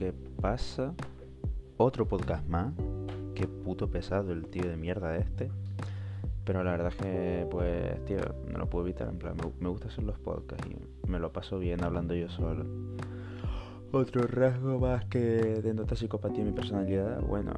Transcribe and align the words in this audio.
¿qué 0.00 0.14
pasa? 0.40 0.94
Otro 1.76 2.08
podcast 2.08 2.48
más. 2.48 2.72
Qué 3.34 3.46
puto 3.46 3.90
pesado 3.90 4.32
el 4.32 4.46
tío 4.46 4.66
de 4.66 4.78
mierda 4.78 5.18
este. 5.18 5.50
Pero 6.46 6.64
la 6.64 6.70
verdad 6.70 6.88
es 6.88 6.96
que, 6.96 7.46
pues, 7.50 8.02
tío, 8.06 8.16
no 8.50 8.60
lo 8.60 8.70
puedo 8.70 8.86
evitar. 8.86 9.08
En 9.10 9.18
plan, 9.18 9.36
me, 9.60 9.68
gusta 9.68 9.88
hacer 9.88 10.04
los 10.04 10.18
podcasts 10.18 10.66
y 10.66 11.06
me 11.06 11.18
lo 11.18 11.30
paso 11.34 11.58
bien 11.58 11.84
hablando 11.84 12.14
yo 12.14 12.30
solo. 12.30 12.64
Otro 13.92 14.22
rasgo 14.22 14.78
más 14.78 15.04
que 15.04 15.18
denota 15.18 15.94
psicopatía 15.94 16.40
en 16.40 16.46
mi 16.46 16.52
personalidad. 16.52 17.20
Bueno, 17.20 17.52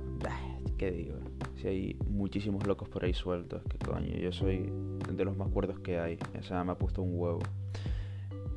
¿qué 0.78 0.90
digo? 0.90 1.14
Si 1.60 1.68
hay 1.68 1.96
muchísimos 2.08 2.66
locos 2.66 2.88
por 2.88 3.04
ahí 3.04 3.14
sueltos, 3.14 3.62
que 3.70 3.78
coño, 3.78 4.16
yo 4.16 4.32
soy 4.32 4.72
de 5.12 5.24
los 5.24 5.36
más 5.36 5.48
cuerdos 5.50 5.78
que 5.78 6.00
hay. 6.00 6.18
O 6.36 6.42
sea, 6.42 6.64
me 6.64 6.72
ha 6.72 6.74
puesto 6.74 7.02
un 7.02 7.20
huevo. 7.20 7.38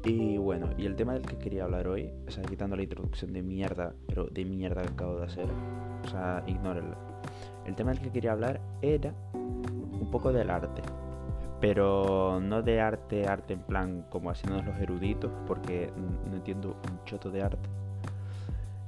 Y 0.06 0.38
bueno, 0.38 0.70
y 0.78 0.86
el 0.86 0.96
tema 0.96 1.14
del 1.14 1.24
que 1.24 1.36
quería 1.40 1.64
hablar 1.64 1.88
hoy, 1.88 2.12
o 2.28 2.32
sea, 2.32 2.44
quitando 2.44 2.76
la 2.76 2.84
introducción 2.84 3.34
de 3.34 3.42
mierda, 3.42 3.96
pero 4.08 4.26
de 4.26 4.46
mierda 4.46 4.84
que 4.84 4.90
acabo 4.90 5.18
de 5.18 5.26
hacer, 5.26 5.48
o 6.04 6.08
sea, 6.08 6.44
ignórenla. 6.46 6.96
El 7.66 7.74
tema 7.74 7.90
del 7.90 8.00
que 8.00 8.12
quería 8.12 8.34
hablar 8.34 8.62
era 8.84 9.16
un 9.34 10.08
poco 10.12 10.32
del 10.32 10.52
arte, 10.52 10.84
pero 11.60 12.40
no 12.40 12.62
de 12.62 12.82
arte, 12.82 13.26
arte 13.26 13.54
en 13.54 13.62
plan 13.62 14.06
como 14.12 14.30
haciéndonos 14.30 14.68
los 14.68 14.78
eruditos, 14.78 15.32
porque 15.48 15.92
no 16.30 16.36
entiendo 16.36 16.78
un 16.88 17.04
choto 17.06 17.32
de 17.32 17.42
arte, 17.42 17.68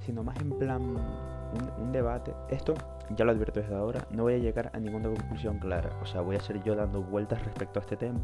sino 0.06 0.24
más 0.24 0.40
en 0.40 0.52
plan 0.52 0.84
un, 0.84 1.84
un, 1.84 1.92
debate. 1.92 2.32
Esto, 2.52 2.76
ya 3.16 3.26
lo 3.26 3.32
advierto 3.32 3.60
desde 3.60 3.74
ahora, 3.74 4.06
no 4.12 4.22
voy 4.22 4.36
a 4.36 4.38
llegar 4.38 4.70
a 4.72 4.80
ninguna 4.80 5.10
conclusión 5.10 5.58
clara, 5.58 5.90
o 6.04 6.06
sea, 6.06 6.22
voy 6.22 6.36
a 6.36 6.42
ser 6.42 6.62
yo 6.62 6.76
dando 6.76 7.02
vueltas 7.02 7.44
respecto 7.44 7.80
a 7.80 7.82
este 7.82 7.98
tema 7.98 8.20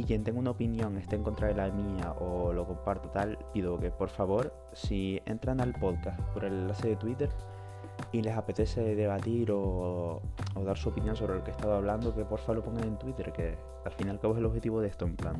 y 0.00 0.04
quien 0.04 0.24
tenga 0.24 0.40
una 0.40 0.52
opinión 0.52 0.96
esté 0.96 1.16
en 1.16 1.22
contra 1.22 1.48
de 1.48 1.54
la 1.54 1.70
mía 1.70 2.12
o 2.18 2.54
lo 2.54 2.66
comparto 2.66 3.10
tal, 3.10 3.38
pido 3.52 3.78
que 3.78 3.90
por 3.90 4.08
favor, 4.08 4.50
si 4.72 5.20
entran 5.26 5.60
al 5.60 5.74
podcast 5.74 6.18
por 6.32 6.46
el 6.46 6.54
enlace 6.54 6.88
de 6.88 6.96
Twitter 6.96 7.28
y 8.10 8.22
les 8.22 8.34
apetece 8.34 8.94
debatir 8.94 9.50
o, 9.52 10.22
dar 10.64 10.78
su 10.78 10.88
opinión 10.88 11.16
sobre 11.16 11.34
lo 11.34 11.44
que 11.44 11.50
he 11.50 11.54
estado 11.54 11.74
hablando, 11.74 12.14
que 12.14 12.24
por 12.24 12.38
favor 12.38 12.56
lo 12.56 12.62
pongan 12.62 12.84
en 12.84 12.98
Twitter, 12.98 13.30
que 13.30 13.58
al 13.84 13.92
final 13.92 14.18
cabo 14.18 14.32
es 14.32 14.38
el 14.38 14.46
objetivo 14.46 14.80
de 14.80 14.88
esto, 14.88 15.04
en 15.04 15.16
plan, 15.16 15.36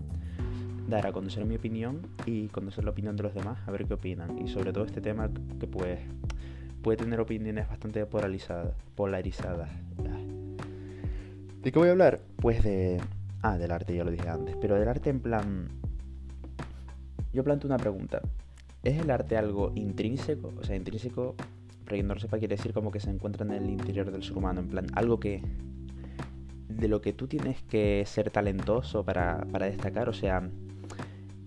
dar 0.88 1.06
a 1.06 1.12
conocer 1.12 1.46
mi 1.46 1.56
opinión 1.56 2.02
y 2.26 2.48
conocer 2.48 2.84
la 2.84 2.90
opinión 2.90 3.16
de 3.16 3.22
los 3.22 3.32
demás, 3.32 3.66
a 3.66 3.70
ver 3.70 3.86
qué 3.86 3.94
opinan. 3.94 4.38
Y 4.44 4.48
sobre 4.48 4.74
todo 4.74 4.84
este 4.84 5.00
tema 5.00 5.30
que 5.58 5.66
pues 5.66 6.00
puede 6.82 6.98
tener 6.98 7.18
opiniones 7.18 7.66
bastante 7.66 8.04
polarizadas. 8.04 8.74
polarizadas. 8.94 9.70
¿De 11.62 11.72
qué 11.72 11.78
voy 11.78 11.88
a 11.88 11.92
hablar? 11.92 12.20
Pues 12.36 12.62
de 12.62 13.00
Ah, 13.42 13.56
del 13.56 13.70
arte, 13.70 13.94
ya 13.94 14.04
lo 14.04 14.10
dije 14.10 14.28
antes. 14.28 14.56
Pero 14.60 14.76
del 14.76 14.88
arte 14.88 15.10
en 15.10 15.20
plan... 15.20 15.68
Yo 17.32 17.44
planteo 17.44 17.68
una 17.68 17.78
pregunta. 17.78 18.20
¿Es 18.82 18.98
el 19.00 19.10
arte 19.10 19.36
algo 19.36 19.72
intrínseco? 19.74 20.52
O 20.58 20.64
sea, 20.64 20.76
intrínseco, 20.76 21.36
para 21.84 22.02
no 22.02 22.14
lo 22.14 22.20
sepa, 22.20 22.38
quiere 22.38 22.56
decir 22.56 22.72
como 22.72 22.90
que 22.90 23.00
se 23.00 23.10
encuentra 23.10 23.46
en 23.46 23.52
el 23.52 23.70
interior 23.70 24.10
del 24.10 24.22
ser 24.22 24.36
humano. 24.36 24.60
En 24.60 24.68
plan, 24.68 24.86
algo 24.94 25.20
que... 25.20 25.42
De 26.68 26.88
lo 26.88 27.00
que 27.00 27.12
tú 27.12 27.26
tienes 27.28 27.62
que 27.62 28.04
ser 28.06 28.30
talentoso 28.30 29.04
para, 29.04 29.46
para 29.52 29.66
destacar. 29.66 30.08
O 30.08 30.12
sea, 30.12 30.48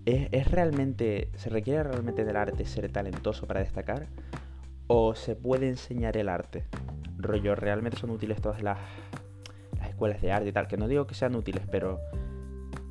¿es, 0.04 0.28
¿es 0.32 0.50
realmente... 0.50 1.28
¿Se 1.36 1.50
requiere 1.50 1.84
realmente 1.84 2.24
del 2.24 2.36
arte 2.36 2.64
ser 2.66 2.90
talentoso 2.90 3.46
para 3.46 3.60
destacar? 3.60 4.06
¿O 4.86 5.14
se 5.14 5.36
puede 5.36 5.68
enseñar 5.68 6.16
el 6.16 6.28
arte? 6.28 6.64
Rollo, 7.18 7.54
¿realmente 7.54 7.98
son 7.98 8.10
útiles 8.10 8.40
todas 8.40 8.62
las 8.62 8.78
escuelas 9.94 10.20
de 10.20 10.32
arte 10.32 10.48
y 10.48 10.52
tal, 10.52 10.66
que 10.66 10.76
no 10.76 10.88
digo 10.88 11.06
que 11.06 11.14
sean 11.14 11.34
útiles, 11.36 11.62
pero 11.70 12.00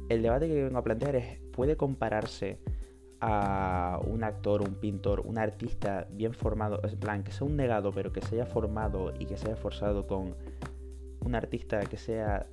el 0.10 0.22
debate 0.22 0.48
que 0.48 0.64
vengo 0.64 0.78
a 0.78 0.84
plantear 0.84 1.16
es, 1.16 1.40
¿puede 1.52 1.76
compararse 1.76 2.60
a 3.20 4.00
un 4.06 4.24
actor, 4.24 4.62
un 4.62 4.76
pintor, 4.76 5.22
un 5.22 5.38
artista 5.38 6.08
bien 6.12 6.34
formado, 6.34 6.80
en 6.84 6.98
plan, 6.98 7.24
que 7.24 7.32
sea 7.32 7.48
un 7.48 7.56
negado, 7.56 7.92
pero 7.92 8.12
que 8.12 8.22
se 8.22 8.36
haya 8.36 8.46
formado 8.46 9.14
y 9.20 9.26
que 9.26 9.38
se 9.38 9.46
haya 9.46 9.56
esforzado 9.56 10.08
con 10.08 10.36
un 11.22 11.36
artista 11.36 11.82
que 11.82 11.98
sea, 11.98 12.48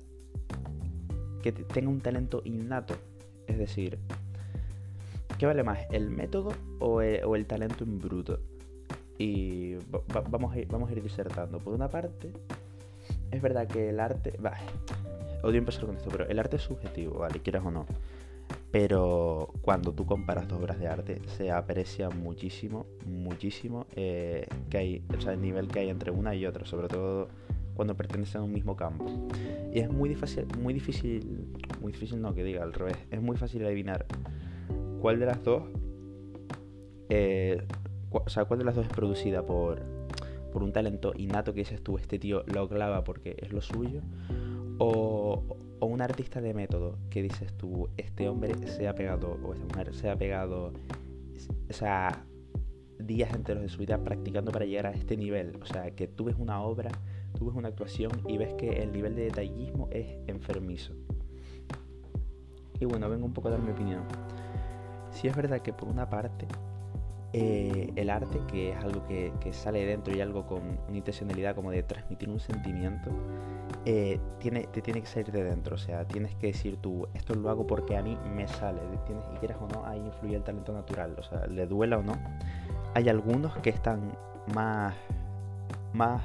que 1.41 1.51
tenga 1.51 1.89
un 1.89 1.99
talento 1.99 2.41
innato? 2.45 2.95
Es 3.47 3.57
decir, 3.57 3.99
¿qué 5.37 5.45
vale 5.45 5.63
más, 5.63 5.79
el 5.91 6.09
método 6.09 6.53
o 6.79 7.01
el, 7.01 7.45
talento 7.45 7.83
en 7.83 7.99
bruto? 7.99 8.39
Y 9.17 9.75
vamos, 10.31 10.55
vamos 10.69 10.89
a 10.89 10.93
ir 10.93 11.03
disertando. 11.03 11.59
Por 11.59 11.73
una 11.73 11.89
parte, 11.89 12.31
es 13.31 13.41
verdad 13.41 13.67
que 13.67 13.89
el 13.89 13.99
arte. 13.99 14.37
Odio 15.43 15.57
empezar 15.57 15.85
con 15.85 15.95
esto, 15.95 16.09
pero 16.11 16.27
el 16.27 16.37
arte 16.37 16.57
es 16.57 16.61
subjetivo, 16.61 17.19
¿vale? 17.19 17.39
Quieras 17.39 17.63
o 17.65 17.71
no. 17.71 17.85
Pero 18.71 19.49
cuando 19.61 19.93
tú 19.93 20.05
comparas 20.05 20.47
dos 20.47 20.59
obras 20.59 20.79
de 20.79 20.87
arte, 20.87 21.21
se 21.37 21.51
aprecia 21.51 22.09
muchísimo, 22.09 22.85
muchísimo 23.05 23.85
eh, 23.95 24.47
que 24.69 24.77
hay, 24.77 25.03
o 25.15 25.19
sea, 25.19 25.33
el 25.33 25.41
nivel 25.41 25.67
que 25.67 25.79
hay 25.79 25.89
entre 25.89 26.11
una 26.11 26.35
y 26.35 26.45
otra, 26.45 26.65
sobre 26.65 26.87
todo 26.87 27.27
cuando 27.75 27.95
pertenecen 27.95 28.41
a 28.41 28.43
un 28.43 28.53
mismo 28.53 28.75
campo. 28.75 29.05
Y 29.73 29.79
es 29.79 29.91
muy 29.91 30.09
difícil, 30.09 30.45
muy 30.59 30.73
difícil, 30.73 31.47
muy 31.81 31.91
difícil 31.91 32.21
no 32.21 32.33
que 32.33 32.43
diga 32.43 32.63
al 32.63 32.73
revés, 32.73 32.97
es 33.09 33.21
muy 33.21 33.37
fácil 33.37 33.65
adivinar 33.65 34.05
cuál 35.01 35.19
de 35.19 35.25
las 35.25 35.43
dos, 35.43 35.63
eh, 37.09 37.65
o 38.11 38.29
sea, 38.29 38.45
cuál 38.45 38.59
de 38.59 38.65
las 38.65 38.75
dos 38.75 38.85
es 38.85 38.93
producida 38.93 39.45
por, 39.45 39.81
por 40.51 40.63
un 40.63 40.71
talento 40.71 41.13
innato 41.15 41.53
que 41.53 41.61
dices 41.61 41.81
tú, 41.81 41.97
este 41.97 42.19
tío 42.19 42.43
lo 42.47 42.67
clava 42.67 43.03
porque 43.03 43.35
es 43.39 43.51
lo 43.51 43.61
suyo, 43.61 44.01
o, 44.77 45.43
un 45.79 46.01
artista 46.01 46.41
de 46.41 46.53
método 46.53 46.97
que 47.09 47.23
dices 47.23 47.53
tú, 47.57 47.89
este 47.97 48.29
hombre 48.29 48.55
se 48.67 48.87
ha 48.87 48.93
pegado, 48.93 49.37
o 49.43 49.53
esta 49.53 49.65
mujer 49.65 49.93
se 49.93 50.09
ha 50.09 50.15
pegado, 50.15 50.73
o 51.69 51.73
sea, 51.73 52.25
días 52.99 53.33
enteros 53.33 53.63
de 53.63 53.69
su 53.69 53.79
vida 53.79 53.97
practicando 53.97 54.51
para 54.51 54.65
llegar 54.65 54.87
a 54.87 54.91
este 54.91 55.17
nivel. 55.17 55.57
O 55.61 55.65
sea, 55.65 55.91
que 55.91 56.07
tú 56.07 56.25
ves 56.25 56.35
una 56.37 56.61
obra, 56.61 56.91
tú 57.37 57.47
ves 57.47 57.55
una 57.55 57.69
actuación 57.69 58.11
y 58.27 58.37
ves 58.37 58.53
que 58.53 58.81
el 58.81 58.91
nivel 58.91 59.15
de 59.15 59.23
detallismo 59.23 59.89
es 59.91 60.17
enfermizo. 60.27 60.93
Y 62.79 62.85
bueno, 62.85 63.09
vengo 63.09 63.25
un 63.25 63.33
poco 63.33 63.47
a 63.47 63.51
dar 63.51 63.61
mi 63.61 63.71
opinión. 63.71 64.03
Si 65.11 65.27
es 65.27 65.35
verdad 65.35 65.61
que 65.61 65.73
por 65.73 65.89
una 65.89 66.09
parte 66.09 66.47
eh, 67.33 67.93
el 67.95 68.09
arte, 68.09 68.39
que 68.47 68.71
es 68.71 68.77
algo 68.83 69.07
que, 69.07 69.31
sale 69.53 69.79
de 69.79 69.85
dentro 69.85 70.13
y 70.13 70.19
algo 70.19 70.45
con 70.45 70.61
una 70.87 70.97
intencionalidad 70.97 71.55
como 71.55 71.71
de 71.71 71.81
transmitir 71.83 72.29
un 72.29 72.39
sentimiento, 72.39 73.09
eh, 73.85 74.19
tiene, 74.39 74.63
te 74.63 74.81
tiene 74.81 75.01
que 75.01 75.07
salir 75.07 75.31
de 75.31 75.43
dentro. 75.43 75.75
O 75.75 75.77
sea, 75.77 76.05
tienes 76.05 76.35
que 76.35 76.47
decir 76.47 76.77
tú, 76.77 77.07
esto 77.13 77.33
lo 77.33 77.49
hago 77.49 77.65
porque 77.65 77.95
a 77.95 78.03
mí 78.03 78.17
me 78.35 78.47
sale. 78.47 78.81
Tienes, 79.05 79.23
y 79.33 79.37
quieras 79.37 79.57
o 79.61 79.67
no, 79.67 79.85
ahí 79.85 79.99
influye 79.99 80.35
el 80.35 80.43
talento 80.43 80.73
natural. 80.73 81.15
O 81.17 81.23
sea, 81.23 81.47
le 81.47 81.65
duela 81.67 81.99
o 81.99 82.03
no. 82.03 82.13
Hay 82.95 83.07
algunos 83.07 83.55
que 83.59 83.69
están 83.69 84.11
más, 84.53 84.93
más, 85.93 86.21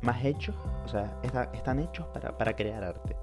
más 0.00 0.24
hechos, 0.24 0.54
o 0.84 0.88
sea, 0.88 1.18
están 1.52 1.80
hechos 1.80 2.06
para, 2.08 2.38
para 2.38 2.54
crear 2.54 2.84
arte. 2.84 3.16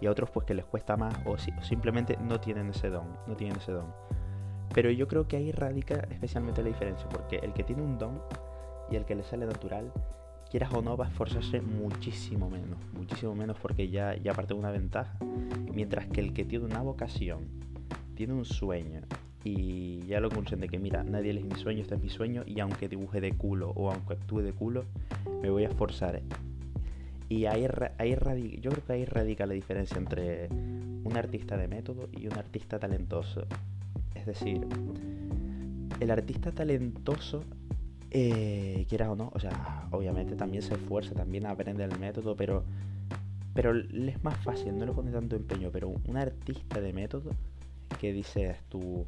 Y 0.00 0.06
a 0.06 0.10
otros 0.10 0.30
pues 0.30 0.46
que 0.46 0.54
les 0.54 0.64
cuesta 0.64 0.96
más 0.96 1.14
o, 1.26 1.32
o 1.32 1.62
simplemente 1.62 2.16
no 2.16 2.40
tienen 2.40 2.70
ese 2.70 2.88
don, 2.88 3.06
no 3.26 3.36
tienen 3.36 3.58
ese 3.58 3.72
don. 3.72 3.92
Pero 4.74 4.90
yo 4.90 5.06
creo 5.08 5.28
que 5.28 5.36
ahí 5.36 5.52
radica 5.52 6.06
especialmente 6.10 6.62
la 6.62 6.68
diferencia, 6.68 7.08
porque 7.08 7.36
el 7.36 7.52
que 7.52 7.62
tiene 7.62 7.82
un 7.82 7.98
don 7.98 8.22
y 8.90 8.96
el 8.96 9.04
que 9.04 9.14
le 9.14 9.22
sale 9.22 9.46
natural, 9.46 9.92
quieras 10.50 10.72
o 10.74 10.82
no, 10.82 10.96
va 10.96 11.06
a 11.06 11.08
esforzarse 11.08 11.60
muchísimo 11.60 12.50
menos, 12.50 12.78
muchísimo 12.92 13.34
menos 13.34 13.58
porque 13.58 13.88
ya, 13.88 14.16
ya 14.16 14.34
parte 14.34 14.54
de 14.54 14.60
una 14.60 14.70
ventaja. 14.70 15.16
Mientras 15.72 16.06
que 16.06 16.20
el 16.20 16.32
que 16.32 16.44
tiene 16.44 16.64
una 16.64 16.82
vocación, 16.82 17.48
tiene 18.14 18.34
un 18.34 18.44
sueño 18.44 19.00
y 19.44 20.06
ya 20.06 20.20
lo 20.20 20.28
de 20.28 20.68
que 20.68 20.78
mira, 20.78 21.02
nadie 21.02 21.30
es 21.32 21.44
mi 21.44 21.54
sueño, 21.56 21.82
este 21.82 21.94
es 21.96 22.00
mi 22.00 22.10
sueño 22.10 22.44
y 22.46 22.60
aunque 22.60 22.88
dibuje 22.88 23.20
de 23.20 23.32
culo 23.32 23.70
o 23.70 23.90
aunque 23.90 24.14
actúe 24.14 24.40
de 24.40 24.52
culo, 24.52 24.84
me 25.42 25.50
voy 25.50 25.64
a 25.64 25.68
esforzar. 25.68 26.22
Y 27.28 27.46
ahí, 27.46 27.66
ahí 27.98 28.60
yo 28.60 28.70
creo 28.70 28.84
que 28.84 28.92
ahí 28.92 29.04
radica 29.04 29.46
la 29.46 29.54
diferencia 29.54 29.96
entre 29.96 30.48
un 30.50 31.16
artista 31.16 31.56
de 31.56 31.66
método 31.66 32.08
y 32.12 32.26
un 32.26 32.34
artista 32.34 32.78
talentoso. 32.78 33.46
Es 34.22 34.26
decir, 34.26 34.64
el 35.98 36.10
artista 36.12 36.52
talentoso, 36.52 37.42
eh, 38.12 38.86
quieras 38.88 39.08
o 39.08 39.16
no, 39.16 39.32
o 39.34 39.40
sea, 39.40 39.88
obviamente 39.90 40.36
también 40.36 40.62
se 40.62 40.74
esfuerza, 40.74 41.12
también 41.12 41.44
aprende 41.44 41.82
el 41.82 41.98
método, 41.98 42.36
pero, 42.36 42.62
pero 43.52 43.76
es 43.76 44.22
más 44.22 44.38
fácil, 44.44 44.78
no 44.78 44.86
le 44.86 44.92
pone 44.92 45.10
tanto 45.10 45.34
empeño, 45.34 45.70
pero 45.72 45.88
un 45.88 46.16
artista 46.16 46.80
de 46.80 46.92
método 46.92 47.32
que 48.00 48.12
dices 48.12 48.58
tú, 48.68 49.06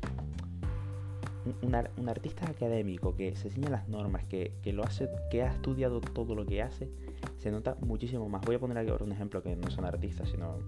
un, 1.62 2.08
artista 2.08 2.50
académico 2.50 3.14
que 3.14 3.36
se 3.36 3.46
enseña 3.46 3.70
las 3.70 3.88
normas, 3.88 4.24
que, 4.24 4.50
lo 4.72 4.82
hace, 4.82 5.08
que 5.30 5.44
ha 5.44 5.52
estudiado 5.52 6.00
todo 6.00 6.34
lo 6.34 6.44
que 6.44 6.60
hace, 6.60 6.90
se 7.38 7.52
nota 7.52 7.76
muchísimo 7.82 8.28
más. 8.28 8.42
Voy 8.44 8.56
a 8.56 8.58
poner 8.58 8.78
aquí 8.78 8.90
ahora 8.90 9.04
un 9.04 9.12
ejemplo 9.12 9.44
que 9.44 9.54
no 9.54 9.70
son 9.70 9.84
artistas, 9.84 10.28
sino 10.28 10.58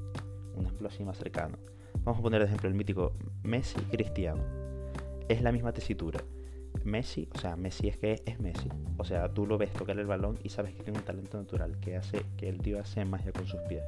un 0.57 0.67
ejemplo 0.67 0.89
así 0.89 1.05
más 1.05 1.19
cercano. 1.19 1.59
Vamos 2.05 2.21
a 2.21 2.23
poner 2.23 2.41
de 2.41 2.47
ejemplo 2.47 2.69
el 2.69 2.75
mítico 2.75 3.13
Messi 3.43 3.81
Cristiano. 3.91 4.43
Es 5.29 5.43
la 5.43 5.53
misma 5.53 5.73
tesitura. 5.73 6.21
Messi, 6.85 7.29
o 7.35 7.39
sea, 7.39 7.57
Messi 7.57 7.89
es 7.89 7.97
que 7.97 8.23
es 8.25 8.39
Messi. 8.41 8.69
O 8.99 9.05
sea, 9.05 9.33
tú 9.33 9.47
lo 9.47 9.59
ves 9.59 9.73
tocar 9.73 9.99
el 9.99 10.07
balón 10.07 10.39
y 10.43 10.51
sabes 10.51 10.75
que 10.75 10.83
tiene 10.83 10.99
un 10.99 11.05
talento 11.05 11.39
natural, 11.39 11.79
que 11.81 11.97
hace 11.97 12.23
que 12.37 12.49
el 12.49 12.59
tío 12.59 12.79
hace 12.79 13.05
magia 13.05 13.33
con 13.33 13.47
sus 13.47 13.61
pies. 13.63 13.83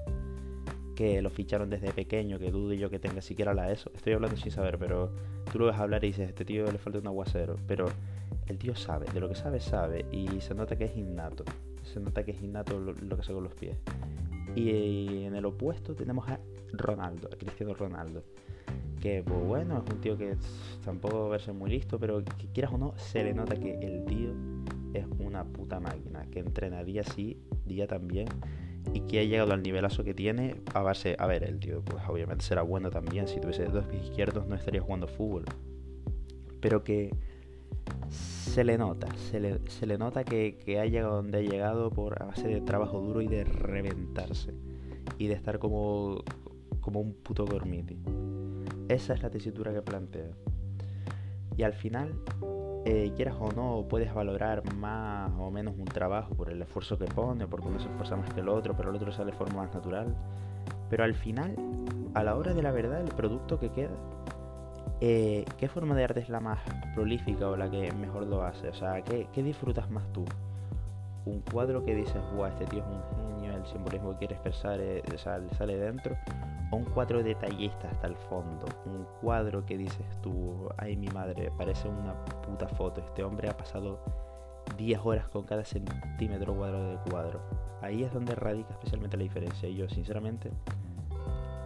Que 0.97 1.23
lo 1.23 1.31
ficharon 1.31 1.71
desde 1.71 1.93
pequeño, 1.93 2.39
que 2.39 2.51
dudo 2.51 2.73
yo 2.75 2.91
que 2.91 2.99
tenga 2.99 3.21
siquiera 3.21 3.55
la 3.55 3.71
ESO. 3.71 3.93
Estoy 3.95 4.15
hablando 4.15 4.37
sin 4.37 4.51
saber, 4.51 4.79
pero 4.79 5.13
tú 5.53 5.61
lo 5.61 5.67
ves 5.67 5.77
hablar 5.77 6.03
y 6.03 6.09
dices, 6.09 6.29
este 6.29 6.45
tío 6.45 6.71
le 6.71 6.79
falta 6.79 6.99
un 6.99 7.07
aguacero. 7.07 7.57
Pero 7.69 7.87
el 8.49 8.59
tío 8.59 8.75
sabe, 8.75 9.07
de 9.13 9.21
lo 9.21 9.29
que 9.29 9.35
sabe, 9.35 9.61
sabe, 9.61 10.07
y 10.11 10.41
se 10.41 10.55
nota 10.55 10.77
que 10.77 10.85
es 10.85 10.97
innato, 10.97 11.45
se 11.85 12.01
nota 12.01 12.25
que 12.25 12.33
es 12.33 12.43
innato 12.43 12.79
lo, 12.79 12.95
que 12.95 13.21
hace 13.21 13.33
con 13.33 13.45
los 13.45 13.55
pies. 13.55 13.77
Y 14.57 15.25
en 15.25 15.37
el 15.37 15.45
opuesto 15.45 15.95
tenemos 15.95 16.29
a 16.29 16.41
Ronaldo, 16.73 17.29
Cristiano 17.39 17.75
Ronaldo, 17.75 18.23
que 19.01 19.23
pues 19.23 19.41
bueno, 19.45 19.83
es 19.85 19.93
un 19.93 20.01
tío 20.01 20.17
que 20.17 20.37
tampoco 20.85 21.29
verse 21.29 21.53
muy 21.53 21.71
listo, 21.71 21.99
pero 21.99 22.25
que 22.25 22.49
quieras 22.53 22.73
o 22.73 22.79
no, 22.79 22.95
se 22.97 23.25
le 23.25 23.35
nota 23.35 23.57
que 23.57 23.79
el 23.81 24.05
tío 24.05 24.31
es 24.95 25.07
una 25.19 25.45
puta 25.45 25.81
máquina, 25.81 26.27
que 26.31 26.41
entrena 26.41 26.83
día 26.85 27.05
sí, 27.05 27.39
día 27.67 27.87
también, 27.87 28.29
y 28.93 29.01
que 29.01 29.21
ha 29.21 29.25
llegado 29.25 29.53
al 29.53 29.63
nivelazo 29.63 30.05
que 30.05 30.15
tiene 30.15 30.57
a 30.75 30.81
base, 30.81 31.17
a 31.19 31.27
ver, 31.27 31.45
el 31.45 31.59
tío 31.59 31.83
pues 31.83 32.03
obviamente 32.09 32.45
será 32.45 32.63
bueno 32.63 32.91
también, 32.91 33.29
si 33.29 33.41
tuviese 33.41 33.65
dos 33.67 33.87
pies 33.87 34.05
izquierdos 34.05 34.47
no 34.47 34.55
estaría 34.55 34.81
jugando 34.81 35.07
fútbol, 35.07 35.45
pero 36.61 36.83
que 36.83 37.11
se 38.59 38.65
le 38.65 38.79
nota, 38.79 39.07
se 39.31 39.41
le, 39.41 39.61
se 39.69 39.87
le 39.87 39.99
nota 39.99 40.25
que, 40.25 40.59
que, 40.65 40.81
ha 40.81 40.87
llegado 40.87 41.17
donde 41.17 41.39
ha 41.39 41.43
llegado 41.43 41.91
por 41.91 42.21
a 42.23 42.27
base 42.27 42.49
de 42.49 42.61
trabajo 42.61 43.01
duro 43.01 43.21
y 43.21 43.29
de 43.29 43.45
reventarse. 43.45 44.53
Y 45.19 45.27
de 45.27 45.35
estar 45.35 45.59
como, 45.59 46.23
como 46.89 47.01
un 47.01 47.13
puto 47.13 47.45
gormiti. 47.45 47.99
Esa 48.89 49.13
es 49.13 49.23
la 49.23 49.29
tesitura 49.29 49.75
que 49.75 49.83
planteo. 49.83 50.31
Y 51.55 51.63
al 51.63 51.75
final, 51.75 52.15
eh, 52.87 53.13
quieras 53.15 53.37
o 53.39 53.53
no, 53.53 53.87
puedes 53.87 54.15
valorar 54.15 54.63
más 54.75 55.31
o 55.39 55.51
menos 55.51 55.75
un 55.77 55.85
trabajo 55.85 56.35
por 56.35 56.51
el 56.51 56.63
esfuerzo 56.63 56.99
que 56.99 57.05
pone, 57.05 57.47
porque 57.47 57.69
uno 57.69 57.79
se 57.79 57.89
esfuerza 57.89 58.17
más 58.17 58.33
que 58.33 58.41
el 58.41 58.49
otro, 58.49 58.75
pero 58.75 58.89
el 58.89 58.97
otro 58.97 59.13
sale 59.13 59.33
de 59.33 59.37
forma 59.37 59.65
más 59.65 59.75
natural. 59.75 60.17
Pero 60.89 61.05
al 61.05 61.15
final, 61.15 61.55
a 62.15 62.25
la 62.25 62.37
hora 62.37 62.55
de 62.55 62.63
la 62.63 62.73
verdad, 62.73 63.03
el 63.03 63.15
producto 63.15 63.61
que 63.61 63.69
queda 63.71 63.91
eh, 65.01 65.45
¿qué 65.59 65.69
forma 65.69 65.95
de 65.95 66.05
arte 66.05 66.21
es 66.21 66.29
la 66.29 66.41
más 66.41 66.59
prolífica 66.95 67.49
o 67.49 67.57
la 67.57 67.71
que 67.71 67.93
mejor 67.93 68.27
lo 68.27 68.43
hace? 68.43 68.69
O 68.69 68.75
sea, 68.75 69.03
¿qué, 69.03 69.29
disfrutas 69.43 69.91
más 69.91 70.11
tú? 70.13 70.25
Un 71.29 71.41
cuadro 71.41 71.85
que 71.85 71.95
dices, 71.95 72.23
guau, 72.35 72.47
este 72.47 72.65
tío 72.67 72.81
es 72.81 72.87
un 72.87 73.37
genio, 73.37 73.57
el 73.57 73.67
simbolismo 73.67 74.13
que 74.13 74.19
quiere 74.19 74.35
expresar 74.35 74.81
eh, 74.81 75.03
sale, 75.17 75.77
dentro. 75.77 76.17
O 76.71 76.77
un 76.77 76.85
cuadro 76.85 77.23
detallista 77.23 77.89
hasta 77.91 78.07
el 78.07 78.17
fondo. 78.17 78.67
Un 78.87 79.07
cuadro 79.21 79.65
que 79.65 79.77
dices 79.77 80.07
tú, 80.23 80.69
ay 80.77 80.97
mi 80.97 81.09
madre, 81.09 81.51
parece 81.57 81.89
una 81.89 82.15
puta 82.43 82.69
foto. 82.69 83.01
Este 83.01 83.23
hombre 83.23 83.49
ha 83.49 83.57
pasado 83.57 84.01
10 84.77 85.01
horas 85.05 85.29
con 85.29 85.45
cada 85.45 85.65
centímetro 85.65 86.55
cuadrado 86.55 86.91
de 86.91 87.11
cuadro. 87.11 87.41
Ahí 87.83 88.03
es 88.03 88.13
donde 88.13 88.35
radica 88.35 88.73
especialmente 88.73 89.17
la 89.17 89.23
diferencia. 89.23 89.69
Y 89.69 89.77
yo, 89.77 89.89
sinceramente, 89.89 90.51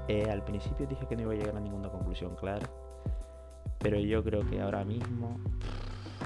eh, 0.09 0.29
al 0.31 0.45
principio 0.45 0.87
dije 0.87 1.07
que 1.07 1.17
no 1.17 1.23
iba 1.23 1.33
a 1.33 1.37
llegar 1.37 1.57
a 1.57 1.61
ninguna 1.61 1.89
conclusión 1.89 2.35
clara 2.37 2.69
pero 3.83 3.99
yo 3.99 4.23
creo 4.23 4.49
que 4.49 4.61
ahora 4.61 4.85
mismo, 4.85 5.37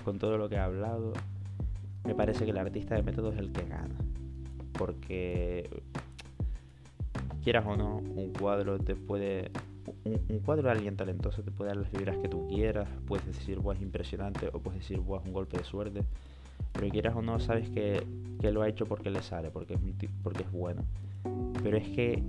con 0.04 0.18
todo 0.18 0.36
lo 0.36 0.48
que 0.48 0.56
he 0.56 0.60
hablado, 0.60 1.14
me 2.06 2.14
parece 2.14 2.44
que 2.44 2.52
el 2.52 2.58
artista 2.58 2.94
de 2.94 3.02
método 3.02 3.32
es 3.32 3.38
el 3.38 3.52
que 3.52 3.66
gana. 3.66 3.96
Porque, 4.72 5.68
quieras 7.42 7.64
o 7.66 7.76
no, 7.76 7.96
un 7.96 8.32
cuadro 8.32 8.78
te 8.78 8.94
puede. 8.94 9.50
Un, 10.04 10.40
cuadro 10.40 10.64
de 10.64 10.70
alguien 10.70 10.96
talentoso 10.96 11.42
te 11.42 11.50
puede 11.50 11.68
dar 11.68 11.78
las 11.78 11.90
vibras 11.90 12.16
que 12.18 12.28
tú 12.28 12.46
quieras. 12.48 12.88
Puedes 13.06 13.26
decir, 13.26 13.58
vos 13.58 13.76
es 13.76 13.82
impresionante, 13.82 14.48
o 14.52 14.60
puedes 14.60 14.80
decir, 14.80 15.00
vos 15.00 15.20
es 15.22 15.26
un 15.26 15.32
golpe 15.32 15.58
de 15.58 15.64
suerte. 15.64 16.02
Pero 16.72 16.88
quieras 16.88 17.16
o 17.16 17.22
no, 17.22 17.40
sabes 17.40 17.68
que, 17.70 18.06
que 18.40 18.50
lo 18.52 18.62
ha 18.62 18.68
hecho 18.68 18.86
porque 18.86 19.10
le 19.10 19.22
sale, 19.22 19.50
porque 19.50 19.74
es, 19.74 19.80
porque 20.22 20.42
es 20.42 20.52
bueno. 20.52 20.82
Pero 21.62 21.76
es 21.76 21.88
que 21.88 22.22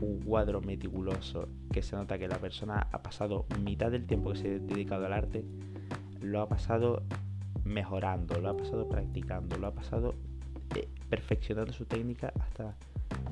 un 0.00 0.20
cuadro 0.24 0.60
meticuloso 0.60 1.48
que 1.72 1.82
se 1.82 1.94
nota 1.96 2.18
que 2.18 2.26
la 2.26 2.38
persona 2.38 2.88
ha 2.90 3.02
pasado 3.02 3.46
mitad 3.64 3.90
del 3.90 4.06
tiempo 4.06 4.32
que 4.32 4.38
se 4.38 4.48
ha 4.48 4.58
dedicado 4.58 5.06
al 5.06 5.12
arte, 5.12 5.44
lo 6.20 6.40
ha 6.40 6.48
pasado 6.48 7.02
mejorando, 7.72 8.40
lo 8.40 8.50
ha 8.50 8.56
pasado 8.56 8.88
practicando, 8.88 9.58
lo 9.58 9.66
ha 9.66 9.74
pasado 9.74 10.14
eh, 10.76 10.88
perfeccionando 11.08 11.72
su 11.72 11.84
técnica 11.84 12.32
hasta, 12.38 12.76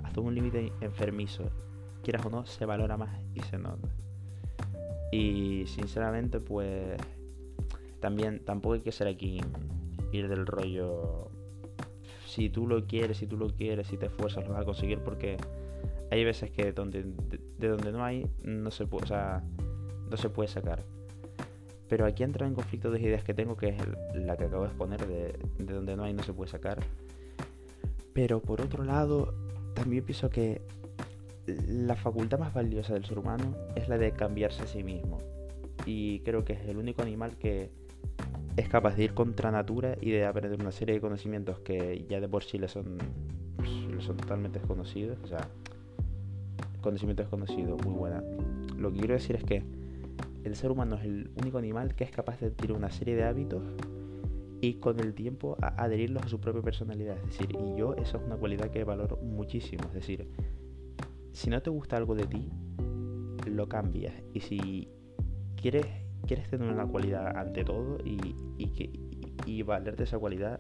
hasta 0.03 0.21
un 0.21 0.35
límite 0.35 0.73
enfermizo. 0.81 1.45
Quieras 2.03 2.25
o 2.27 2.31
no, 2.31 2.47
se 2.47 2.65
valora 2.65 2.97
más 2.97 3.11
y 3.35 3.41
se 3.41 3.59
nota. 3.59 3.89
Y 5.13 5.65
sinceramente, 5.67 6.41
pues 6.41 6.97
también 8.01 8.45
tampoco 8.45 8.75
hay 8.75 8.81
que 8.81 8.93
ser 8.93 9.09
aquí 9.09 9.41
ir 10.13 10.29
del 10.29 10.47
rollo. 10.47 11.31
Si 12.27 12.49
tú 12.49 12.67
lo 12.67 12.87
quieres, 12.87 13.19
si 13.19 13.27
tú 13.27 13.37
lo 13.37 13.49
quieres, 13.49 13.89
si 13.89 13.97
te 13.97 14.07
esfuerzas, 14.07 14.45
lo 14.47 14.55
vas 14.55 14.63
a 14.63 14.65
conseguir 14.65 15.01
porque 15.01 15.37
hay 16.11 16.25
veces 16.25 16.51
que 16.51 16.73
donde, 16.73 17.05
de, 17.59 17.69
donde 17.69 17.93
no 17.93 18.05
hay, 18.05 18.27
no 18.43 18.71
se, 18.71 18.87
puede, 18.87 19.07
no 20.11 20.17
se 20.17 20.31
puede 20.31 20.49
sacar. 20.49 20.85
Pero 21.91 22.07
aquí 22.07 22.23
entra 22.23 22.47
en 22.47 22.55
conflicto 22.55 22.91
de 22.91 23.01
ideas 23.01 23.25
que 23.25 23.35
tengo, 23.35 23.57
que 23.57 23.71
es 23.71 23.77
la 24.15 24.37
que 24.37 24.45
acabo 24.45 24.63
de 24.63 24.69
exponer, 24.69 25.07
de, 25.07 25.39
de 25.59 25.75
donde 25.75 25.97
no 25.97 26.05
hay, 26.05 26.15
no 26.15 26.23
se 26.23 26.33
puede 26.33 26.49
sacar. 26.51 26.79
Pero 28.15 28.41
por 28.41 28.61
otro 28.61 28.85
lado, 28.85 29.35
también 29.75 30.05
pienso 30.05 30.31
que 30.31 30.63
la 31.47 31.97
facultad 31.97 32.39
más 32.39 32.55
valiosa 32.55 32.95
del 32.95 33.05
ser 33.05 33.19
humano 33.19 33.57
es 33.75 33.89
la 33.89 33.99
de 33.99 34.13
cambiarse 34.13 34.63
a 34.63 34.67
sí 34.69 34.85
mismo. 34.85 35.19
Y 35.85 36.21
creo 36.21 36.45
que 36.45 36.53
es 36.53 36.65
el 36.69 36.77
único 36.77 37.03
animal 37.03 37.37
que 37.37 37.71
es 38.57 38.69
capaz 38.69 38.95
de 38.95 39.05
ir 39.05 39.15
contra 39.15 39.51
natura 39.51 39.97
y 40.01 40.11
de 40.11 40.27
aprender 40.27 40.61
una 40.61 40.71
serie 40.71 40.95
de 40.95 41.01
conocimientos 41.01 41.59
que 41.59 42.07
ya 42.09 42.21
de 42.21 42.29
por 42.29 42.45
sí 42.45 42.59
le 42.59 42.69
son, 42.69 42.99
le 43.59 44.01
son 44.01 44.17
totalmente 44.17 44.61
desconocidos. 44.61 45.19
O 45.25 45.27
sea, 45.27 45.49
conocimiento 46.83 47.25
desconocido, 47.25 47.77
muy 47.79 47.95
buena. 47.95 48.23
Lo 48.77 48.93
que 48.93 48.99
quiero 48.99 49.15
decir 49.15 49.35
es 49.35 49.43
que 49.43 49.80
el 50.45 50.57
ser 50.57 50.71
humano 50.71 50.97
es 50.97 51.05
el 51.05 51.31
único 51.37 51.59
animal 51.59 51.95
que 51.95 52.05
es 52.05 52.11
capaz 52.11 52.41
de 52.41 52.49
adquirir 52.49 52.77
una 52.77 52.91
serie 52.91 53.17
de 53.17 53.25
hábitos 53.25 53.63
y 54.61 54.75
con 54.75 55.01
el 55.01 55.15
tiempo 55.15 55.57
adherirlos 55.61 56.25
a 56.25 56.29
su 56.29 56.41
propia 56.41 56.63
personalidad. 56.63 57.17
Es 57.19 57.39
decir, 57.39 57.57
y 57.59 57.79
yo 57.79 57.95
esa 57.95 58.19
es 58.19 58.25
una 58.25 58.37
cualidad 58.37 58.71
que 58.71 58.85
valoro 58.85 59.17
muchísimo. 59.19 59.85
Es 59.89 59.95
decir, 59.95 60.29
si 61.33 61.51
no 61.51 61.63
te 61.63 61.71
gusta 61.71 61.97
algo 61.97 62.15
de 62.15 62.27
ti, 62.27 62.51
lo 63.47 63.69
cambias. 63.69 64.15
Y 64.35 64.41
si 64.41 64.89
quieres, 65.57 65.87
quieres 66.27 66.49
tener 66.49 66.71
una 66.71 66.87
cualidad 66.87 67.37
ante 67.37 67.65
todo 67.65 67.99
y, 68.05 68.35
y, 68.59 68.67
que, 68.69 68.91
y 69.47 69.63
valerte 69.63 70.05
esa 70.05 70.19
cualidad, 70.19 70.59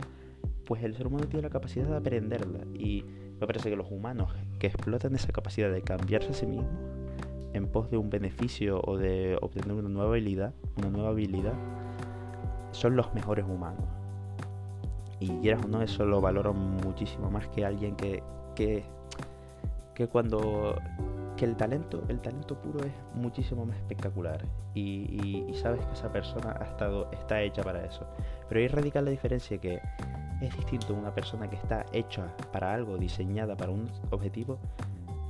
pues 0.64 0.82
el 0.82 0.94
ser 0.94 1.06
humano 1.06 1.26
tiene 1.26 1.42
la 1.42 1.50
capacidad 1.50 1.86
de 1.86 1.96
aprenderla. 1.96 2.64
Y 2.74 3.04
me 3.38 3.46
parece 3.46 3.68
que 3.68 3.76
los 3.76 3.90
humanos 3.90 4.32
que 4.58 4.68
explotan 4.68 5.14
esa 5.14 5.32
capacidad 5.32 5.70
de 5.70 5.82
cambiarse 5.82 6.30
a 6.30 6.34
sí 6.34 6.46
mismos 6.46 6.89
en 7.52 7.68
pos 7.68 7.90
de 7.90 7.96
un 7.96 8.10
beneficio 8.10 8.80
o 8.84 8.96
de 8.96 9.38
obtener 9.40 9.72
una 9.72 9.88
nueva 9.88 10.10
habilidad, 10.10 10.54
una 10.76 10.90
nueva 10.90 11.10
habilidad, 11.10 11.54
son 12.72 12.96
los 12.96 13.12
mejores 13.14 13.44
humanos. 13.44 13.84
Y 15.18 15.28
quieras 15.40 15.64
o 15.64 15.68
no, 15.68 15.82
eso 15.82 16.04
lo 16.04 16.20
valoro 16.20 16.54
muchísimo 16.54 17.30
más 17.30 17.46
que 17.48 17.64
alguien 17.64 17.96
que, 17.96 18.22
que, 18.54 18.84
que 19.94 20.08
cuando 20.08 20.76
que 21.36 21.46
el 21.46 21.56
talento, 21.56 22.02
el 22.08 22.20
talento 22.20 22.54
puro 22.60 22.84
es 22.84 22.92
muchísimo 23.14 23.64
más 23.64 23.74
espectacular 23.78 24.44
y, 24.74 25.48
y, 25.48 25.54
sabes 25.54 25.86
que 25.86 25.92
esa 25.94 26.12
persona 26.12 26.54
ha 26.60 26.64
estado, 26.64 27.10
está 27.12 27.40
hecha 27.40 27.62
para 27.62 27.82
eso. 27.82 28.06
Pero 28.46 28.60
ahí 28.60 28.68
radica 28.68 29.00
la 29.00 29.10
diferencia 29.10 29.56
que 29.56 29.80
es 30.42 30.54
distinto 30.54 30.92
una 30.92 31.14
persona 31.14 31.48
que 31.48 31.56
está 31.56 31.86
hecha 31.92 32.26
para 32.52 32.74
algo, 32.74 32.98
diseñada 32.98 33.56
para 33.56 33.72
un 33.72 33.88
objetivo, 34.10 34.58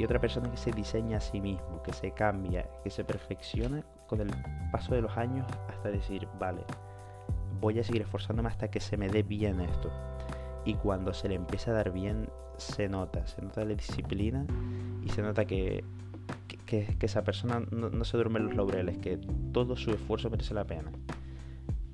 y 0.00 0.04
otra 0.04 0.18
persona 0.18 0.50
que 0.50 0.56
se 0.56 0.72
diseña 0.72 1.18
a 1.18 1.20
sí 1.20 1.42
mismo, 1.42 1.82
que 1.82 1.92
se 1.92 2.12
cambia, 2.12 2.66
que 2.82 2.88
se 2.88 3.04
perfecciona 3.04 3.84
con 4.06 4.22
el 4.22 4.30
paso 4.72 4.94
de 4.94 5.02
los 5.02 5.14
años 5.18 5.46
hasta 5.68 5.90
decir, 5.90 6.26
vale, 6.38 6.62
voy 7.60 7.78
a 7.78 7.84
seguir 7.84 8.00
esforzándome 8.00 8.48
hasta 8.48 8.70
que 8.70 8.80
se 8.80 8.96
me 8.96 9.10
dé 9.10 9.22
bien 9.22 9.60
esto. 9.60 9.90
Y 10.64 10.72
cuando 10.72 11.12
se 11.12 11.28
le 11.28 11.34
empieza 11.34 11.72
a 11.72 11.74
dar 11.74 11.92
bien, 11.92 12.30
se 12.56 12.88
nota, 12.88 13.26
se 13.26 13.42
nota 13.42 13.62
la 13.62 13.74
disciplina 13.74 14.46
y 15.04 15.10
se 15.10 15.20
nota 15.20 15.44
que, 15.44 15.84
que, 16.64 16.96
esa 17.02 17.22
persona 17.22 17.62
no, 17.70 17.90
no 17.90 18.04
se 18.06 18.16
duerme 18.16 18.38
en 18.38 18.46
los 18.46 18.56
laureles, 18.56 18.96
que 18.96 19.18
todo 19.52 19.76
su 19.76 19.90
esfuerzo 19.90 20.30
merece 20.30 20.54
la 20.54 20.64
pena. 20.64 20.90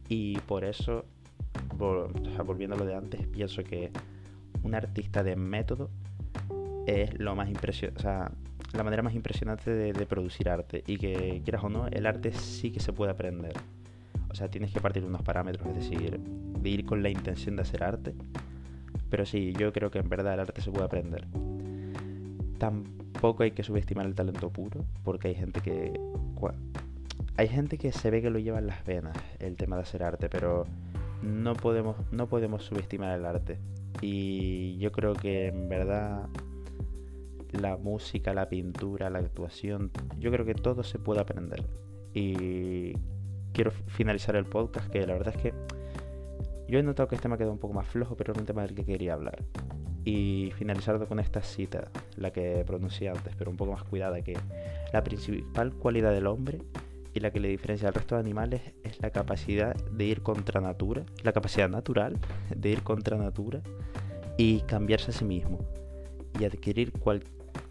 Y 0.08 0.38
por 0.42 0.62
eso 0.62 1.06
volviendo 1.76 2.76
a 2.76 2.78
lo 2.78 2.84
de 2.84 2.94
antes, 2.94 3.26
pienso 3.26 3.64
que 3.64 3.90
un 4.62 4.76
artista 4.76 5.24
de 5.24 5.34
método 5.34 5.90
es 6.86 7.18
lo 7.18 7.34
más 7.34 7.48
impresionante, 7.48 7.98
o 7.98 8.02
sea, 8.02 8.30
la 8.72 8.84
manera 8.84 9.02
más 9.02 9.14
impresionante 9.14 9.70
de, 9.70 10.06
producir 10.06 10.48
arte 10.48 10.84
y 10.86 10.98
que 10.98 11.40
quieras 11.44 11.64
o 11.64 11.68
no, 11.68 11.86
el 11.88 12.06
arte 12.06 12.32
sí 12.32 12.70
que 12.70 12.80
se 12.80 12.92
puede 12.92 13.10
aprender. 13.10 13.52
O 14.30 14.34
sea, 14.34 14.48
tienes 14.48 14.72
que 14.72 14.80
partir 14.80 15.02
de 15.02 15.08
unos 15.08 15.22
parámetros, 15.22 15.66
es 15.68 15.76
decir, 15.76 16.18
de 16.18 16.68
ir 16.68 16.84
con 16.84 17.02
la 17.02 17.08
intención 17.08 17.56
de 17.56 17.62
hacer 17.62 17.82
arte. 17.82 18.14
Pero 19.08 19.24
sí, 19.24 19.52
yo 19.58 19.72
creo 19.72 19.90
que 19.90 19.98
en 19.98 20.08
verdad 20.08 20.34
el 20.34 20.40
arte 20.40 20.60
se 20.60 20.70
puede 20.70 20.84
aprender. 20.84 21.24
Tampoco 22.58 23.44
hay 23.44 23.52
que 23.52 23.62
subestimar 23.62 24.06
el 24.06 24.14
talento 24.14 24.50
puro, 24.50 24.84
porque 25.04 25.28
hay 25.28 25.34
gente 25.34 25.60
que 25.60 25.98
hay 27.38 27.48
gente 27.48 27.76
que 27.78 27.92
se 27.92 28.10
ve 28.10 28.22
que 28.22 28.30
lo 28.30 28.38
lleva 28.38 28.58
en 28.58 28.66
las 28.66 28.84
venas 28.84 29.16
el 29.38 29.56
tema 29.56 29.76
de 29.76 29.82
hacer 29.82 30.02
arte, 30.02 30.28
pero 30.28 30.66
no 31.22 31.54
podemos, 31.54 31.96
no 32.10 32.28
podemos 32.28 32.64
subestimar 32.64 33.18
el 33.18 33.24
arte. 33.24 33.58
Y 34.00 34.76
yo 34.78 34.92
creo 34.92 35.14
que 35.14 35.48
en 35.48 35.68
verdad 35.68 36.28
la 37.56 37.76
música, 37.76 38.34
la 38.34 38.48
pintura, 38.48 39.10
la 39.10 39.18
actuación, 39.18 39.90
yo 40.18 40.30
creo 40.30 40.44
que 40.44 40.54
todo 40.54 40.82
se 40.82 40.98
puede 40.98 41.20
aprender. 41.20 41.62
Y 42.14 42.92
quiero 43.52 43.70
finalizar 43.70 44.36
el 44.36 44.44
podcast 44.46 44.88
que 44.90 45.06
la 45.06 45.14
verdad 45.14 45.34
es 45.36 45.42
que 45.42 45.54
Yo 46.68 46.78
he 46.78 46.82
notado 46.82 47.08
que 47.08 47.14
este 47.14 47.28
me 47.28 47.34
ha 47.34 47.38
quedado 47.38 47.52
un 47.52 47.58
poco 47.58 47.74
más 47.74 47.86
flojo, 47.86 48.16
pero 48.16 48.32
era 48.32 48.40
un 48.40 48.46
tema 48.46 48.62
del 48.62 48.74
que 48.74 48.84
quería 48.84 49.14
hablar. 49.14 49.44
Y 50.04 50.52
finalizando 50.56 51.06
con 51.06 51.18
esta 51.20 51.42
cita, 51.42 51.88
la 52.16 52.32
que 52.32 52.64
pronuncié 52.66 53.08
antes, 53.08 53.34
pero 53.36 53.50
un 53.50 53.56
poco 53.56 53.72
más 53.72 53.84
cuidada, 53.84 54.20
que 54.22 54.36
la 54.92 55.02
principal 55.02 55.72
cualidad 55.74 56.12
del 56.12 56.26
hombre 56.26 56.58
y 57.14 57.20
la 57.20 57.30
que 57.30 57.40
le 57.40 57.48
diferencia 57.48 57.88
al 57.88 57.94
resto 57.94 58.14
de 58.14 58.20
animales 58.20 58.62
es 58.84 59.00
la 59.00 59.10
capacidad 59.10 59.74
de 59.74 60.04
ir 60.04 60.22
contra 60.22 60.60
natura, 60.60 61.04
la 61.22 61.32
capacidad 61.32 61.68
natural 61.68 62.18
de 62.54 62.70
ir 62.70 62.82
contra 62.82 63.16
natura 63.16 63.62
y 64.36 64.60
cambiarse 64.62 65.10
a 65.10 65.14
sí 65.14 65.24
mismo 65.24 65.60
y 66.38 66.44
adquirir 66.44 66.92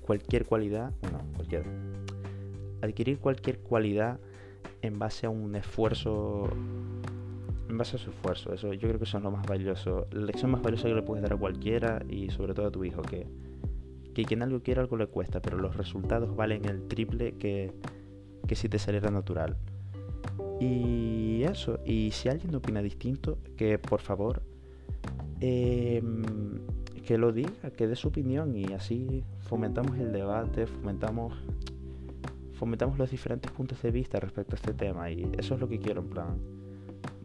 cualquier 0.05 0.45
cualidad, 0.45 0.93
bueno, 1.01 1.19
cualquier, 1.35 1.65
adquirir 2.81 3.19
cualquier 3.19 3.59
cualidad 3.59 4.19
en 4.81 4.99
base 4.99 5.25
a 5.25 5.29
un 5.29 5.55
esfuerzo 5.55 6.49
en 7.69 7.77
base 7.77 7.95
a 7.95 7.99
su 7.99 8.11
esfuerzo. 8.11 8.53
Eso 8.53 8.73
yo 8.73 8.87
creo 8.87 8.97
que 8.97 9.05
eso 9.05 9.17
es 9.17 9.23
lo 9.23 9.31
más 9.31 9.45
valioso. 9.45 10.07
La 10.11 10.25
lección 10.25 10.51
más 10.51 10.61
valiosa 10.61 10.87
que 10.87 10.93
le 10.93 11.01
puedes 11.01 11.23
dar 11.23 11.33
a 11.33 11.37
cualquiera 11.37 12.03
y 12.07 12.29
sobre 12.29 12.53
todo 12.53 12.67
a 12.67 12.71
tu 12.71 12.83
hijo, 12.83 13.01
que, 13.01 13.27
que 14.13 14.23
quien 14.23 14.43
algo 14.43 14.61
quiera 14.61 14.81
algo 14.81 14.97
le 14.97 15.07
cuesta, 15.07 15.41
pero 15.41 15.57
los 15.57 15.75
resultados 15.75 16.35
valen 16.35 16.65
el 16.65 16.87
triple 16.87 17.33
que, 17.33 17.73
que 18.47 18.55
si 18.55 18.69
te 18.69 18.79
saliera 18.79 19.09
natural. 19.09 19.57
Y 20.59 21.43
eso, 21.43 21.79
y 21.85 22.11
si 22.11 22.29
alguien 22.29 22.55
opina 22.55 22.81
distinto, 22.81 23.39
que 23.57 23.77
por 23.77 24.01
favor 24.01 24.41
em, 25.41 26.23
que 27.05 27.17
lo 27.17 27.31
diga, 27.31 27.71
que 27.75 27.87
dé 27.87 27.95
su 27.95 28.09
opinión 28.09 28.55
y 28.55 28.65
así 28.73 29.23
fomentamos 29.41 29.97
el 29.97 30.11
debate, 30.11 30.67
fomentamos 30.67 31.33
fomentamos 32.53 32.97
los 32.97 33.11
diferentes 33.11 33.51
puntos 33.51 33.81
de 33.81 33.91
vista 33.91 34.19
respecto 34.19 34.55
a 34.55 34.57
este 34.57 34.73
tema 34.73 35.11
y 35.11 35.29
eso 35.37 35.55
es 35.55 35.59
lo 35.59 35.67
que 35.67 35.77
quiero 35.77 36.01
en 36.01 36.09
plan 36.09 36.37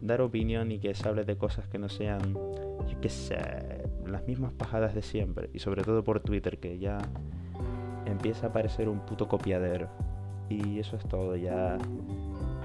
dar 0.01 0.21
opinión 0.21 0.71
y 0.71 0.79
que 0.79 0.93
se 0.93 1.07
hable 1.07 1.23
de 1.23 1.37
cosas 1.37 1.67
que 1.67 1.77
no 1.77 1.87
sean, 1.87 2.33
yo 2.33 2.99
qué 3.01 3.09
sé, 3.09 3.37
las 4.07 4.25
mismas 4.27 4.51
pajadas 4.53 4.95
de 4.95 5.01
siempre. 5.01 5.49
Y 5.53 5.59
sobre 5.59 5.83
todo 5.83 6.03
por 6.03 6.19
Twitter, 6.19 6.57
que 6.57 6.79
ya 6.79 6.97
empieza 8.05 8.47
a 8.47 8.53
parecer 8.53 8.89
un 8.89 8.99
puto 9.05 9.27
copiadero. 9.27 9.89
Y 10.49 10.79
eso 10.79 10.97
es 10.97 11.07
todo, 11.07 11.35
ya 11.35 11.77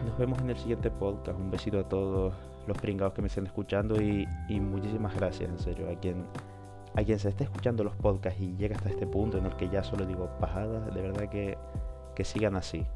nos 0.05 0.19
vemos 0.19 0.41
en 0.41 0.51
el 0.51 0.57
siguiente 0.57 0.91
podcast. 0.91 1.39
Un 1.39 1.51
besito 1.51 1.79
a 1.79 1.89
todos 1.89 2.35
los 2.67 2.79
pringados 2.79 3.13
que 3.13 3.23
me 3.23 3.29
estén 3.29 3.47
escuchando 3.47 4.01
y, 4.01 4.27
muchísimas 4.49 5.15
gracias, 5.15 5.51
en 5.51 5.59
serio, 5.59 5.89
a 5.91 6.01
quien, 6.01 6.25
a 6.97 7.05
quien 7.05 7.19
se 7.19 7.29
esté 7.29 7.45
escuchando 7.45 7.85
los 7.85 7.95
podcasts 7.95 8.41
y 8.41 8.57
llega 8.57 8.77
hasta 8.77 8.89
este 8.89 9.07
punto 9.07 9.39
en 9.39 9.47
el 9.47 9.55
que 9.57 9.69
ya 9.69 9.85
solo 9.85 10.07
digo 10.07 10.31
pajadas, 10.41 10.93
de 10.95 11.03
verdad 11.03 11.29
que, 11.29 11.59
que 12.15 12.25
sigan 12.25 12.57
así. 12.57 12.87